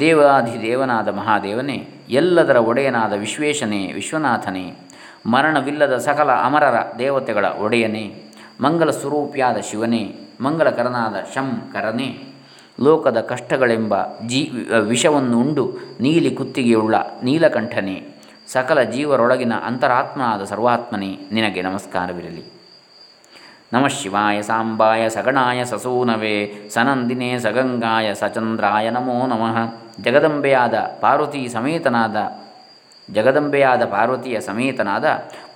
[0.00, 4.74] ದೇವಾಧಿದೇವನಾದ ಮಹಾದೇವನೇ, ಎಲ್ಲದರ ಒಡೆಯನಾದ ವಿಶ್ವೇಶನೇ, ವಿಶ್ವನಾಥನೇ,
[5.26, 8.22] ಮರಣವಿಲ್ಲದ ಸಕಲ ಅಮರರ ದೇವತೆಗಳ ಒಡೆಯನೇ
[8.60, 12.35] ಮಂಗಲ ಸ್ವರೂಪಿಯಾದ ಶಿವನೇ, ಮಂಗಲಕರನಾದ ಶಂಕರನೇ.
[12.80, 13.94] ಲೋಕದ ಕಷ್ಟಗಳೆಂಬ
[14.26, 18.06] ಜೀ ವಿಷವನ್ನು ಉಂಡು ನೀಲಿ ಕುತ್ತಿಗೆಯುಳ್ಳ ನೀಲಕಂಠನೇ.
[18.48, 22.44] ಸಕಲ ಜೀವರೊಳಗಿನ ಅಂತರಾತ್ಮನಾದ ಸರ್ವಾತ್ಮನೇ, ನಿನಗೆ ನಮಸ್ಕಾರವಿರಲಿ.
[23.72, 29.56] ನಮಃ ಶಿವಾಯ ಸಾಂಬಾಯ ಸಗಣಾಯ ಸಸೂನವೇ, ಸನಂದಿನೇ ಸಗಂಗಾಯ ಸಚಂದ್ರಾಯ ನಮೋ ನಮಃ.
[30.02, 32.16] ಜಗದಂಬೆಯಾದ ಪಾರ್ವತಿ ಸಮೇತನಾದ,
[33.12, 35.04] ಜಗದಂಬೆಯಾದ ಪಾರ್ವತಿಯ ಸಮೇತನಾದ,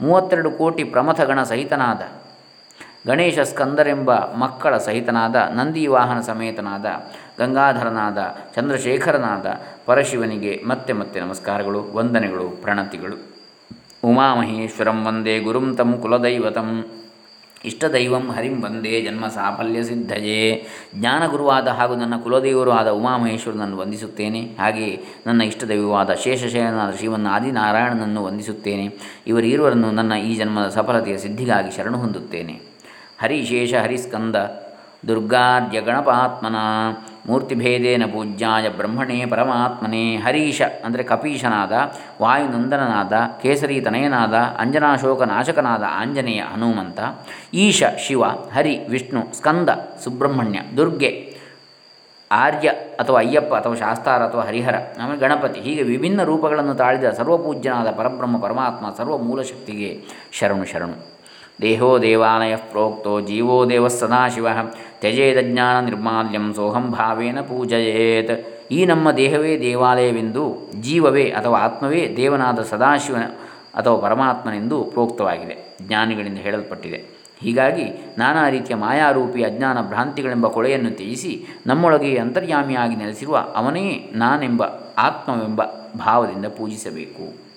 [0.01, 2.03] ಮೂವತ್ತೆರಡು ಕೋಟಿ ಪ್ರಮಥಗಣ ಸಹಿತನಾದ
[3.07, 6.87] ಗಣೇಶ ಸ್ಕಂದರೆಂಬ ಮಕ್ಕಳ ಸಹಿತನಾದ, ನಂದಿ ವಾಹನ ಸಮೇತನಾದ,
[7.39, 9.47] ಗಂಗಾಧರನಾದ, ಚಂದ್ರಶೇಖರನಾದ
[9.87, 13.41] ಪರಶಿವನಿಗೆ ಮತ್ತೆ ಮತ್ತೆ ನಮಸ್ಕಾರಗಳು, ವಂದನೆಗಳು, ಪ್ರಣತಿಗಳು.
[14.05, 16.85] ಉಮಾಮಹೇಶ್ವರಂ ವಂದೇ ಗುರುಂ ತಂ ಕುಲದೈವತಂ.
[17.65, 20.67] ಇಷ್ಟದೈವಂ ಹರಿಂ ವಂದೇ ಜನ್ಮ ಸಾಫಲ್ಯ ಸಿದ್ಧಯೇ.
[20.95, 24.41] ಜ್ಞಾನಗುರುವಾದ ಹಾಗೂ ನನ್ನ ಕುಲದೇವರು ಆದ ಉಮಾಮಹೇಶ್ವರನನ್ನು ವಂದಿಸುತ್ತೇನೆ.
[24.41, 28.95] ಹಾಗೆಯೇ ನನ್ನ ಇಷ್ಟದೈವವಾದ ಶೇಷಶಯನಾದ ಶ್ರೀಮನ್ ಆದಿನಾರಾಯಣನನ್ನು ವಂದಿಸುತ್ತೇನೆ.
[29.27, 32.70] ಇವರಿರುವರನ್ನು ನನ್ನ ಈ ಜನ್ಮದ ಸಫಲತೆಯ ಸಿದ್ಧಿಗಾಗಿ ಶರಣು ಹೊಂದುತ್ತೇನೆ.
[33.23, 34.37] ಹರಿಶೇಷ ಹರಿಸ್ಕಂದ
[35.09, 36.59] ದುರ್ಗಾರ್ಯ ಗಣಪಾತ್ಮನ
[37.29, 40.03] ಮೂರ್ತಿಭೇದೇನ ಪೂಜ್ಯಾಯ ಬ್ರಹ್ಮಣೇ ಪರಮಾತ್ಮನೇ.
[40.17, 41.73] ಹರೀಶ ಅಂದರೆ ಕಪೀಶನಾದ,
[42.23, 47.01] ವಾಯುನಂದನನಾದ ಕೇಸರಿ ತನಯನಾದ ಅಂಜನಾಶೋಕ ನಾಶಕನಾದ ಆಂಜನೇಯ ಹನುಮಂತ,
[47.55, 48.23] ಈಶ ಶಿವ,
[48.57, 49.69] ಹರಿ ವಿಷ್ಣು ಸ್ಕಂದ
[50.05, 51.13] ಸುಬ್ರಹ್ಮಣ್ಯ ದುರ್ಗೆ,
[52.31, 52.69] ಆರ್ಯ
[53.03, 58.95] ಅಥವಾ ಅಯ್ಯಪ್ಪ ಅಥವಾ ಶಾಸ್ತಾರ ಅಥವಾ ಹರಿಹರ, ಆಮೇಲೆ ಗಣಪತಿ, ಹೀಗೆ ವಿಭಿನ್ನ ರೂಪಗಳನ್ನು ತಾಳಿದ ಸರ್ವಪೂಜ್ಯನಾದ ಪರಬ್ರಹ್ಮ ಪರಮಾತ್ಮ
[58.99, 59.91] ಸರ್ವ ಮೂಲಶಕ್ತಿಗೆ
[60.33, 61.20] ಶರಣು ಶರಣು.
[61.63, 64.49] ದೇಹೋ ದೇವಾಲಯ ಪ್ರೋಕ್ತೋ ಜೀವೋ ದೇವ ಸದಾಶಿವ
[65.01, 68.33] ತ್ಯಜೇದಜ್ಞಾನ ನಿರ್ಮಾಲ್ಯಂ ಸೋಹಂ ಭಾವೇನ ಪೂಜಯೇತ್
[68.73, 70.45] ಈ ನಮ್ಮ ದೇಹವೇ ದೇವಾಲಯವೆಂದು
[70.81, 73.23] ಜೀವವೇ ಅಥವಾ ಆತ್ಮವೇ ದೇವನಾದ ಸದಾಶಿವನ
[73.75, 77.01] ಅಥವಾ ಪರಮಾತ್ಮನೆಂದು ಪ್ರೋಕ್ತವಾಗಿದೆ ಜ್ಞಾನಿಗಳಿಂದ ಹೇಳಲ್ಪಟ್ಟಿದೆ।
[77.43, 77.85] ಹೀಗಾಗಿ
[78.19, 84.63] ನಾನಾ ರೀತಿಯ ಮಾಯಾರೂಪಿ ಅಜ್ಞಾನ ಭ್ರಾಂತಿಗಳೆಂಬ ಕೊಳೆಯನ್ನು ತ್ಯಜಿಸಿ ನಮ್ಮೊಳಗೆ ಅಂತರ್ಯಾಮಿಯಾಗಿ ನೆಲೆಸಿರುವ ಅವನೇ ನಾನೆಂಬ
[84.99, 85.63] ಆತ್ಮವೆಂಬ
[85.99, 87.50] ಭಾವದಿಂದ ಪೂಜಿಸಬೇಕು.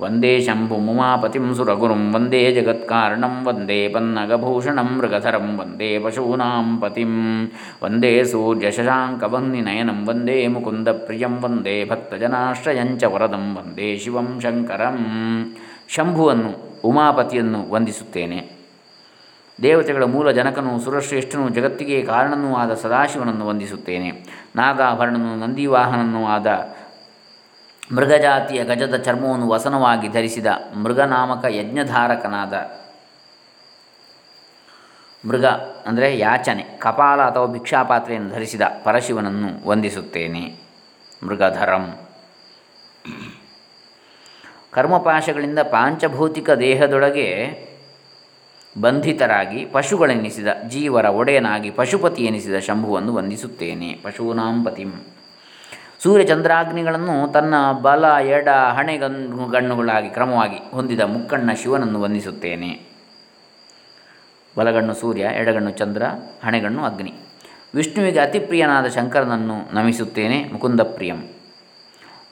[0.00, 7.14] ವಂದೇ ಶಂಭು ಮುಮಾಪತಿಂ ಸುರಗುರುಂ ವಂದೇ ಜಗತ್ಕಾರಣಂ ವಂದೇ ಪನ್ನಗಭೂಷಣಂ ಮೃಗಧರಂ ವಂದೇ ಪಶೂನಾಂ ಪತಿಂ
[7.84, 14.98] ವಂದೇ ಸೂರ್ಯಶಶಾಂಕವನ್ನಿನಯನಂ ವಂದೇ ಮುಕುಂದಪ್ರಿಯಂ ವಂದೇ ಭಕ್ತಜನಾಶ್ರಯಂಚ ವರದಂ ವಂದೇ ಶಿವಂ ಶಂಕರಂ
[15.88, 16.52] ಶಂಭುವನ್ನು
[16.84, 18.38] ಉಮಾಪತಿಯನ್ನು ವಂದಿಸುತ್ತೇನೆ
[19.58, 24.10] ದೇವತೆಗಳ ಮೂಲ ಜನಕನು ಸುರಶ್ರೇಷ್ಠನು ಜಗತ್ತಿಗೆ ಕಾರಣನೂ ಆದ ಸದಾಶಿವನನ್ನು ವಂದಿಸುತ್ತೇನೆ.
[24.56, 26.48] ನಾಗಾಭರಣನು ನಂದಿವಾಹನನೂ ಆದ
[27.92, 30.46] ಮೃಗಜಾತಿಯ ಗಜದ ಚರ್ಮವನ್ನು ವಸನವಾಗಿ ಧರಿಸಿದ
[30.76, 32.52] ಮೃಗನಾಮಕ ಯಜ್ಞಧಾರಕನಾದ
[35.26, 35.44] ಮೃಗ
[35.86, 40.58] ಅಂದರೆ ಯಾಚನೆ, ಕಪಾಲ ಅಥವಾ ಭಿಕ್ಷಾಪಾತ್ರೆಯನ್ನು ಧರಿಸಿದ ಪರಶಿವನನ್ನು ವಂದಿಸುತ್ತೇನೆ.
[41.22, 41.98] ಮೃಗಧರಂ.
[44.70, 47.28] ಕರ್ಮಪಾಶಗಳಿಂದ ಪಾಂಚಭೌತಿಕ ದೇಹದೊಳಗೆ
[48.80, 53.92] ಬಂಧಿತರಾಗಿ ಪಶುಗಳೆನಿಸಿದ ಜೀವರ ಒಡೆಯನಾಗಿ ಪಶುಪತಿ ಎನಿಸಿದ ಶಂಭುವನ್ನು ವಂದಿಸುತ್ತೇನೆ.
[54.02, 55.15] ಪಶೂನಾಂ ಪತಿಂ.
[56.02, 62.80] ಸೂರ್ಯಚಂದ್ರಾಗ್ನಿಗಳನ್ನು ತನ್ನ ಬಲ, ಎಡ ಹಣೆಗಣ್ಣು ಗಣ್ಣುಗಳಾಗಿ ಕ್ರಮವಾಗಿ ಹೊಂದಿದ ಮುಕ್ಕಣ್ಣ ಶಿವನನ್ನು ವಂದಿಸುತ್ತೇನೆ.
[64.58, 66.02] ಬಲಗಣ್ಣು ಸೂರ್ಯ, ಎಡಗಣ್ಣು ಚಂದ್ರ,
[66.46, 67.14] ಹಣೆಗಣ್ಣು ಅಗ್ನಿ.
[67.74, 71.28] ವಿಷ್ಣುವಿಗೆ ಅತಿ ಪ್ರಿಯನಾದ ಶಂಕರನನ್ನು ನಮಿಸುತ್ತೇನೆ ಮುಕುಂದ ಪ್ರಿಯಂ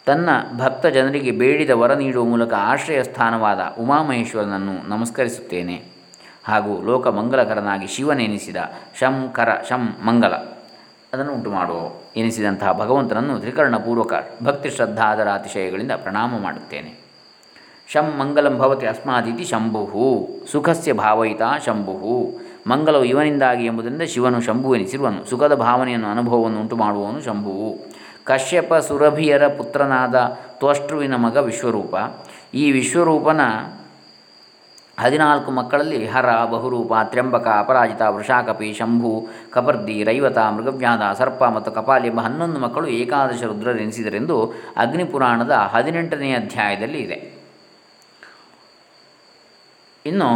[0.07, 5.85] ತನ್ನ ಭಕ್ತ ಜನರಿಗೆ ಬೇಡಿದ ವರ ನೀಡುವ ಮೂಲಕ ಆಶ್ರಯ ಸ್ಥಾನವಾದ ಉಮಾಮಹೇಶ್ವರನನ್ನು ನಮಸ್ಕರಿಸುತ್ತೇನೆ.
[6.45, 8.57] ಹಾಗೂ ಲೋಕ ಮಂಗಲಕರನಾಗಿ ಶಿವನೆನಿಸಿದ
[8.99, 10.35] ಶಂಕರ, ಶಂ ಮಂಗಲ.
[11.15, 11.79] ಅದನ್ನು ಉಂಟು ಮಾಡುವ
[12.17, 14.13] ಎನಿಸಿದಂತಹ ಭಗವಂತನನ್ನು ತ್ರಿಕರಣಪೂರ್ವಕ
[14.45, 16.93] ಭಕ್ತಿ ಶ್ರದ್ಧಾದರ ಅತಿಶಯಗಳಿಂದ ಪ್ರಣಾಮ ಮಾಡುತ್ತೇನೆ.
[17.93, 19.83] ಶಂ ಮಂಗಲಂ ಭವತಿ ಅಸ್ಮಾದಿತಿ ಶಂಭು
[20.53, 21.95] ಸುಖಸ್ಯ ಭಾವಯಿತ ಶಂಭು
[22.71, 25.21] ಮಂಗಲವು ಇವನಿಂದಾಗಿ ಎಂಬುದರಿಂದ ಶಿವನು ಶಂಭು ಎನಿಸಿರುವನು.
[25.31, 27.69] ಸುಖದ ಭಾವನೆಯನ್ನು ಅನುಭವವನ್ನು ಉಂಟು ಮಾಡುವವನು ಶಂಭುವು
[28.25, 30.17] ಕಶ್ಯಪ ಸುರಭಿಯರ ಪುತ್ರನಾದ
[30.59, 31.95] ತ್ವಷ್ಟೃವಿನ ಮಗ ವಿಶ್ವರೂಪ.
[32.55, 33.41] ಈ ವಿಶ್ವರೂಪನ
[34.99, 39.13] ಹದಿನಾಲ್ಕು ಮಕ್ಕಳಲ್ಲಿ ಹರ, ಬಹುರೂಪ, ತ್ರ್ಯಂಬಕ, ಅಪರಾಜಿತ, ವೃಷಾಕಪಿ, ಶಂಭು,
[39.51, 44.37] ಕಪರ್ದಿ, ರೈವತ ಮೃಗವ್ಯಾದ ಸರ್ಪ ಮತ್ತು ಕಪಾಲಿ ಎಂಬ ಹನ್ನೊಂದು ಮಕ್ಕಳು ಏಕಾದಶ ರುದ್ರರೆನಿಸಿದರೆಂದು
[44.77, 47.19] ಅಗ್ನಿಪುರಾಣದ ಹದಿನೆಂಟನೇ ಅಧ್ಯಾಯದಲ್ಲಿ ಇದೆ.
[50.07, 50.31] ಇನ್ನು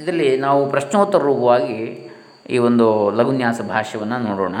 [0.00, 1.78] ಇದರಲ್ಲಿ ನಾವು ಪ್ರಶ್ನೋತ್ತರ ರೂಪವಾಗಿ
[2.50, 4.56] ಈ ಒಂದು ಲಘುನ್ಯಾಸ ಭಾಷ್ಯವನ್ನು ನೋಡೋಣ.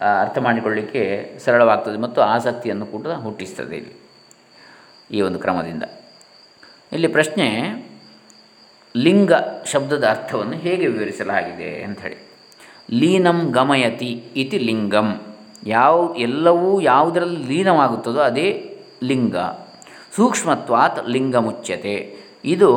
[0.00, 1.02] ಅರ್ಥ ಮಾಡಿಕೊಳ್ಳಿಕ್ಕೆ
[1.44, 3.94] ಸರಳವಾಗ್ತದೆ ಮತ್ತು ಆಸಕ್ತಿಯನ್ನು ಕೂಡ ಹುಟ್ಟಿಸ್ತದೆ ಇಲ್ಲಿ
[5.10, 5.84] ಈ ಒಂದು ಕ್ರಮದಿಂದ.
[6.92, 7.46] ಇಲ್ಲಿ ಪ್ರಶ್ನೆ,
[8.96, 9.32] ಲಿಂಗ
[9.72, 12.16] ಶಬ್ದದ ಅರ್ಥವನ್ನು ಹೇಗೆ ವಿವರಿಸಲಾಗಿದೆ ಅಂಥೇಳಿ.
[12.90, 15.20] ಲೀನಂ ಗಮಯತಿ ಇತಿ ಲಿಂಗಂ.
[15.66, 19.36] ಯಾವ, ಎಲ್ಲವೂ ಯಾವುದರಲ್ಲಿ ಲೀನವಾಗುತ್ತದೋ ಅದೇ ಲಿಂಗ.
[20.16, 22.70] ಸೂಕ್ಷ್ಮತ್ವಾತ್ ಲಿಂಗ ಮುಚ್ಯತೆ ಇದು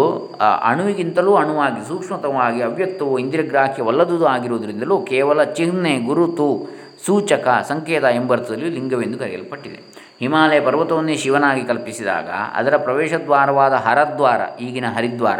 [0.64, 6.68] ಅಣುವಿಗಿಂತಲೂ ಅಣುವಾಗಿ, ಸೂಕ್ಷ್ಮತವಾಗಿ, ಅವ್ಯಕ್ತವು ಇಂದ್ರಿಯಗ್ರಾಹ್ಯವಲ್ಲದುದು ಆಗಿರುವುದರಿಂದಲೂ ಕೇವಲ ಚಿಹ್ನೆ, ಗುರುತು,
[7.06, 9.99] ಸೂಚಕ, ಸಂಕೇತ ಎಂಬರ್ಥದಲ್ಲಿ ಲಿಂಗವೆಂದು ಕರೆಯಲ್ಪಟ್ಟಿದೆ.
[10.20, 15.40] ಹಿಮಾಲಯ ಪರ್ವತವನ್ನೇ ಶಿವನಾಗಿ ಕಲ್ಪಿಸಿದಾಗ ಅದರ ಪ್ರವೇಶದ್ವಾರವಾದ ಹರದ್ವಾರ, ಈಗಿನ ಹರಿದ್ವಾರ,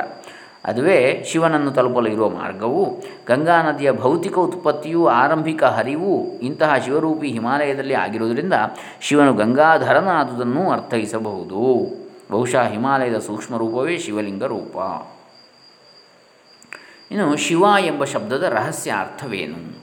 [0.66, 8.54] ಅದುವೇ ಶಿವನನ್ನು ತಲುಪಲು ಇರುವ ಮಾರ್ಗವು ಗಂಗಾ ನದಿಯ ಭೌತಿಕ ಉತ್ಪತ್ತಿಯೂ ಆರಂಭಿಕ ಹರಿವು ಇಂತಹ ಶಿವರೂಪಿ ಹಿಮಾಲಯದಲ್ಲಿ ಆಗಿರುವುದರಿಂದ
[9.02, 11.88] ಶಿವನು ಗಂಗಾಧರನಾದುದನ್ನು ಅರ್ಥೈಸಬಹುದು.
[12.32, 14.78] ಬಹುಶಃ ಹಿಮಾಲಯದ ಸೂಕ್ಷ್ಮ ರೂಪವೇ ಶಿವಲಿಂಗ ರೂಪ.
[17.12, 19.80] ಇನ್ನು ಶಿವ ಎಂಬ ಶಬ್ದದ ರಹಸ್ಯ ಅರ್ಥವೇನು?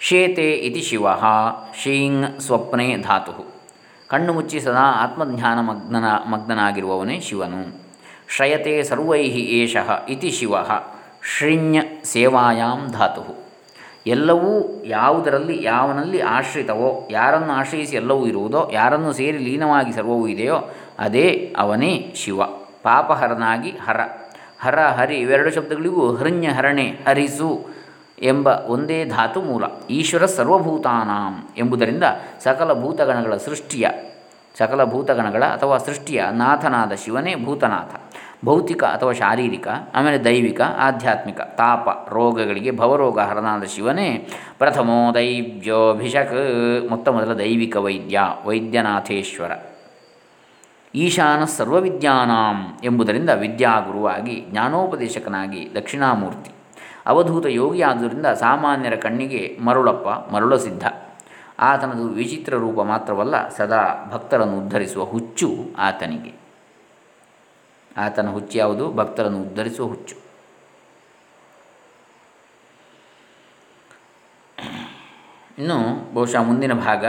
[0.00, 1.06] ಶೇತೆ ಇತಿ ಶಿವ
[1.82, 3.53] ಶೀಂಗ್ ಸ್ವಪ್ನೆ ಧಾತು.
[4.14, 7.80] ಕಣ್ಣು ಮುಚ್ಚಿ ಸದಾ ಆತ್ಮಜ್ಞಾನ ಮಗ್ನನ, ಮಗ್ನನಾಗಿರುವವನೇ ಶಿವನು.
[8.28, 10.54] ಶ್ರಯತೆ ಸರ್ವೈ ಏಷಃ ಇತಿ ಶಿವ
[11.36, 13.44] ಶ್ರೀಣ್ಯ ಸೇವಾಯಾಂ ಧಾತು.
[14.06, 22.12] ಎಲ್ಲವೂ ಯಾವುದರಲ್ಲಿ, ಯಾವನಲ್ಲಿ ಆಶ್ರಿತವೋ, ಯಾರನ್ನು ಆಶ್ರಯಿಸಿ ಎಲ್ಲವೂ ಇರುವುದೋ, ಯಾರನ್ನು ಸೇರಿ ಲೀನವಾಗಿ ಸರ್ವವೂ ಇದೆಯೋ, ಅದೇ ಅವನೇ
[22.16, 22.44] ಶಿವ,
[22.82, 24.00] ಪಾಪಹರನಾಗಿ ಹರ.
[24.60, 27.73] ಹರ, ಹರಿ, ಇವೆರಡು ಶಬ್ದಗಳಿಗೂ ಹೃಣ್ಯ ಹರಣೆ, ಹರಿಸು
[28.22, 32.04] ಎಂಬ ಒಂದೇ ಧಾತು ಮೂಲ, ಈಶ್ವರ ಸರ್ವಭೂತಾನಾಂ ಎಂಬುದರಿಂದ
[32.44, 33.88] ಸಕಲ ಭೂತಗಣಗಳ ಸೃಷ್ಟಿಯ,
[34.58, 38.00] ಸಕಲ ಭೂತಗಣಗಳ ಅಥವಾ ಸೃಷ್ಟಿಯ ನಾಥನಾದ ಶಿವನೇ ಭೂತನಾಥ.
[38.44, 46.34] ಭೌತಿಕ ಅಥವಾ ಶಾರೀರಿಕ, ಆಮೇಲೆ ದೈವಿಕ, ಆಧ್ಯಾತ್ಮಿಕ, ತಾಪ, ರೋಗಗಳಿಗೆ ಭವರೋಗ ಹರನಾದ ಶಿವನೇ ಪ್ರಥಮೋ ದೈವ್ಯೋಭಿಷಕ್
[46.90, 49.50] ಮೊತ್ತ ಮೊದಲ ದೈವಿಕ ವೈದ್ಯ, ವೈದ್ಯನಾಥೇಶ್ವರ.
[50.94, 56.53] ಈಶಾನ ಸರ್ವವಿದ್ಯಾನಾಂ ಎಂಬುದರಿಂದ ವಿದ್ಯಾಗುರುವಾಗಿ, ಜ್ಞಾನೋಪದೇಶಕನಾಗಿ ದಕ್ಷಿಣಾಮೂರ್ತಿ.
[57.06, 60.86] ಅವಧೂತ ಯೋಗಿ ಆದ್ದರಿಂದ ಸಾಮಾನ್ಯರ ಕಣ್ಣಿಗೆ ಮರುಳಪ್ಪ, ಮರುಳಸಿದ್ಧ.
[61.58, 66.34] ಆತನದು ವಿಚಿತ್ರ ರೂಪ ಮಾತ್ರವಲ್ಲ, ಸದಾ ಭಕ್ತರನ್ನು ಉದ್ಧರಿಸುವ ಹುಚ್ಚು ಆತನಿಗೆ.
[67.96, 68.92] ಆತನ ಹುಚ್ಚು ಯಾವುದು?
[68.92, 70.24] ಭಕ್ತರನ್ನು ಉದ್ಧರಿಸುವ ಹುಚ್ಚು.
[75.58, 77.06] ಇನ್ನು ಬಹುಶಃ ಮುಂದಿನ ಭಾಗ,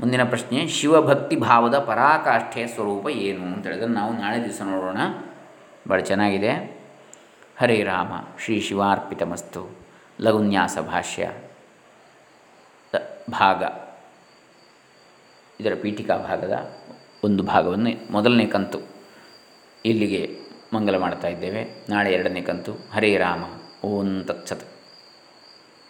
[0.00, 4.96] ಮುಂದಿನ ಪ್ರಶ್ನೆ, ಶಿವಭಕ್ತಿ ಭಾವದ ಪರಾಕಾಷ್ಠೆಯ ಸ್ವರೂಪ ಏನು ಅಂತ ಹೇಳಿದ್ರೆ ನಾವು ನಾಳೆ ದಿವಸ ನೋಡೋಣ.
[5.90, 6.81] ಭಾಳ ಚೆನ್ನಾಗಿದೆ.
[7.58, 8.12] ಹರೇ ರಾಮ,
[8.44, 9.76] ಶ್ರೀ ಶಿವಾರ್ಪಿತಮಸ್ತು.
[10.20, 11.32] ಲಘುನ್ಯಾಸ ಭಾಷ್ಯ
[13.30, 13.62] ಭಾಗ.
[15.60, 16.72] ಇದರ ಪೀಠಿಕಾ ಭಾಗದ
[17.24, 18.78] ಒಂದು ಭಾಗವನ್ನು ಮೊದಲನೇ ಕಂತು
[19.84, 20.38] ಇಲ್ಲಿಗೆ
[20.74, 21.86] ಮಂಗಲ ಮಾಡ್ತಾ ಇದ್ದೇವೆ.
[21.88, 23.44] ನಾಳೆ ಎರಡನೇ ಕಂತು ಹರೇ ರಾಮ,
[23.84, 24.71] ಓಂ ತತ್ಸತ್.